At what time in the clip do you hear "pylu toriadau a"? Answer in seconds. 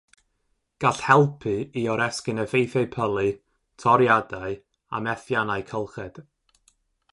2.97-5.05